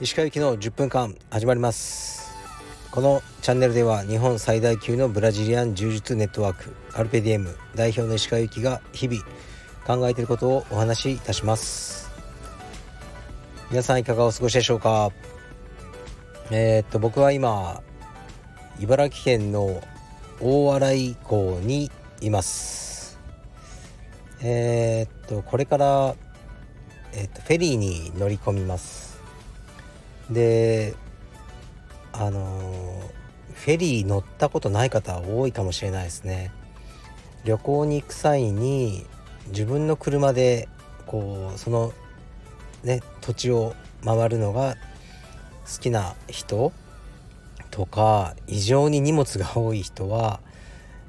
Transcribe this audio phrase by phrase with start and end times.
[0.00, 2.34] 石川行きの10分間始まります。
[2.90, 9.22] このチャンネルでは日本最大級のブラジリアン柔術ネットワークアルペディエム代表の石川行きが日々
[9.86, 12.10] 考えていることをお話しいたします。
[13.70, 15.12] 皆さんいかがお過ごしでしょうか？
[16.50, 17.80] えー、っと僕は今
[18.80, 19.80] 茨城県の
[20.40, 22.95] 大洗港にいます。
[24.42, 26.14] えー、っとこれから、
[27.12, 29.20] えー、っとフェリーに乗り込みます。
[30.30, 30.94] で
[32.12, 33.00] あの
[33.54, 36.52] フェリー乗ったことない方多いかもしれないですね。
[37.44, 39.06] 旅行に行く際に
[39.48, 40.68] 自分の車で
[41.06, 41.92] こうその
[42.82, 44.76] ね土地を回るのが
[45.64, 46.72] 好きな人
[47.70, 50.40] とか異常に荷物が多い人は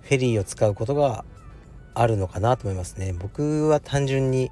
[0.04, 1.26] フェリーを使うことが
[2.02, 3.14] あるのかなと思いますね。
[3.18, 4.52] 僕は単純に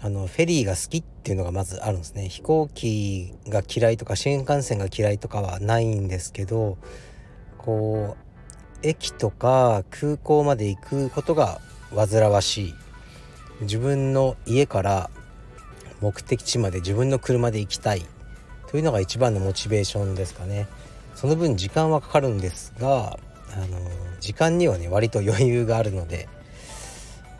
[0.00, 2.28] あのフェリーが好きっていうのがまずあるんですね。
[2.28, 6.78] 飛行機が嫌いとか新幹線が嫌いとかはないんですけど
[7.58, 11.60] こう駅とか空港まで行くことが
[11.94, 12.74] 煩わしい。
[13.62, 15.10] 自分の家から
[16.00, 18.06] 目的地まで自分の車で行きたい。
[18.68, 20.68] というのが一番のモチベーションですかね。
[21.14, 23.18] その分時間はかかるんですが
[23.52, 23.80] あの
[24.20, 26.28] 時間にはね割と余裕があるので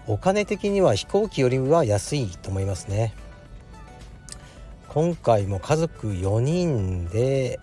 [0.08, 3.14] お金的には飛行機よりは安いと思いますね。
[4.88, 7.60] 今回も家族4人で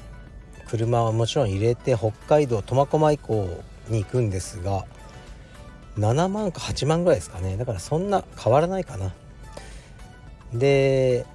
[0.68, 4.86] 車はもちろん入れて北海道苫小牧港に行くんですが
[5.98, 7.58] 7万か8万ぐらいですかね。
[7.58, 9.12] だからそんな変わらないかな。
[10.54, 11.26] で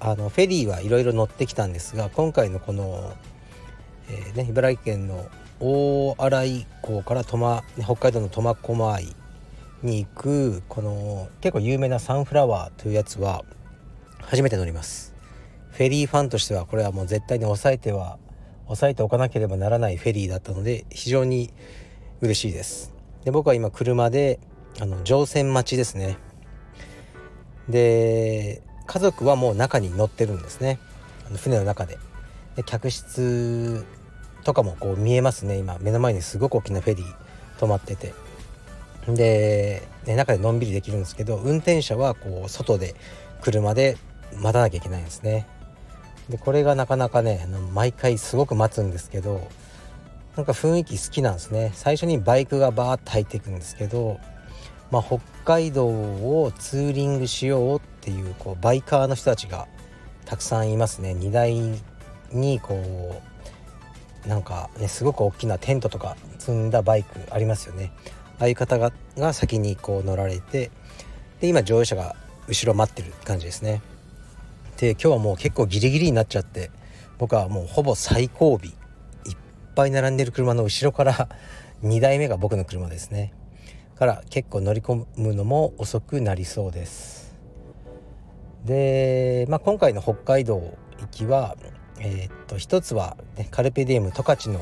[0.00, 3.12] あのフェリーはいろいろ乗ってきたんですが今回のこの、
[4.10, 5.24] えーね、茨城県の
[5.60, 7.62] 大洗港から北
[7.94, 9.21] 海道の苫小牧
[9.82, 13.44] に行くこの結構有名なサンフラワーというやつは
[14.20, 15.14] 初めて乗ります。
[15.70, 18.18] フェリーファンとしてはこれはもう絶対に抑えては
[18.66, 21.52] 抑えておかなければならないフェリーだったので非常に
[22.20, 22.92] 嬉しいです。
[23.24, 24.38] で僕は今車で
[24.80, 26.16] あの乗船待ちですね。
[27.68, 30.78] で家族はもう中に乗ってるんですね。
[31.26, 31.98] あの船の中で。
[32.56, 33.84] で客室
[34.44, 35.56] とかもこう見えますね。
[35.56, 37.14] 今目の前にすごく大きなフェリー
[37.58, 38.14] 止まってて。
[39.06, 42.94] で、ね、中でのんびりできるんですけど運転者はこう外で
[43.40, 43.96] 車で
[44.36, 45.46] 待たなきゃいけないんですね。
[46.28, 49.48] でこれがなかなかね毎回すごく待つんですけど
[50.36, 51.72] なんか雰囲気好きなんですね。
[51.74, 54.18] 最初にバイクがバーッと入っていくんですけど、
[54.90, 59.66] まあ、北海道をツーリングしようっていうこうバイカーの人たちが
[60.24, 61.12] たくさんいますね。
[61.12, 61.54] 荷台
[62.30, 63.20] にこ
[64.24, 67.92] うなんかねすごく大きなテントとか積んだバイクありますよね。
[68.42, 70.72] ああいう方がが先にこう乗られて
[71.40, 72.16] で今乗用車が
[72.48, 73.82] 後ろ待ってる感じですね。
[74.78, 76.72] で今日はもう結構ギリギリになっちゃって
[77.18, 78.72] 僕はもうほぼ最後尾いっ
[79.76, 81.28] ぱい並んでる車の後ろから
[81.84, 83.32] 2台目が僕の車ですね。
[83.96, 87.36] から結構乗り込むのも遅くなりそうです。
[88.64, 90.56] で、まあ、今回の北海道
[90.98, 91.56] 行きは
[92.00, 94.60] えー、っと一つは、ね、カルペディエム十勝の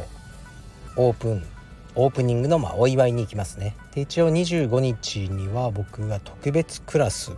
[0.97, 1.47] オープン
[1.95, 3.77] オープニングのまあお祝いに行きますね。
[3.95, 7.33] で一応25日には僕が特別クラス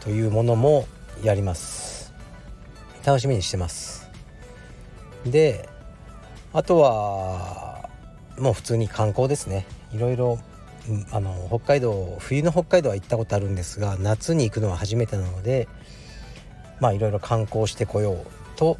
[0.00, 0.86] というものも
[1.22, 2.12] やります。
[3.04, 4.10] 楽しみにしてます。
[5.24, 5.68] で
[6.52, 7.88] あとは
[8.38, 9.66] もう普通に観光ですね。
[9.92, 10.38] いろいろ
[11.12, 15.68] あの北海道冬の北海道は行ったことあるんですが夏に行くのは初めてなので
[16.80, 18.78] まあいろいろ観光してこようと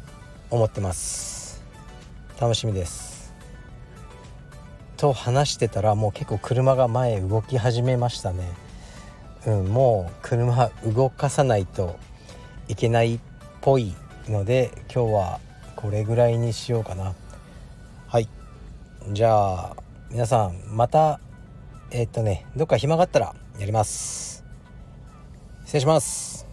[0.49, 1.63] 思ってます。
[2.39, 3.18] 楽しみです。
[4.99, 8.51] と話してたらもう結構車が前動き始めましたね。
[9.47, 11.97] うん、もう車動かさないと
[12.67, 13.19] いけないっ
[13.61, 13.95] ぽい
[14.27, 15.39] ので今日は
[15.77, 17.15] これぐらいにしようかな。
[18.07, 18.27] はい
[19.13, 19.75] じゃあ
[20.11, 21.21] 皆さんまた
[21.91, 24.43] えー、っとねどっか暇があったらやります。
[25.63, 26.45] 失礼します。